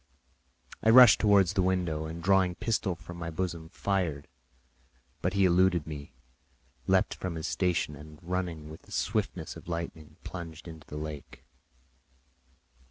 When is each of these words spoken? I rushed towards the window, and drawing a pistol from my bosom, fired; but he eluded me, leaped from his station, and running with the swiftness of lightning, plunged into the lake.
I 0.81 0.89
rushed 0.89 1.19
towards 1.19 1.53
the 1.53 1.61
window, 1.61 2.07
and 2.07 2.23
drawing 2.23 2.53
a 2.53 2.55
pistol 2.55 2.95
from 2.95 3.17
my 3.17 3.29
bosom, 3.29 3.69
fired; 3.69 4.27
but 5.21 5.33
he 5.33 5.45
eluded 5.45 5.85
me, 5.85 6.15
leaped 6.87 7.13
from 7.13 7.35
his 7.35 7.45
station, 7.45 7.95
and 7.95 8.17
running 8.23 8.67
with 8.71 8.81
the 8.81 8.91
swiftness 8.91 9.55
of 9.55 9.67
lightning, 9.67 10.17
plunged 10.23 10.67
into 10.67 10.87
the 10.87 10.97
lake. 10.97 11.43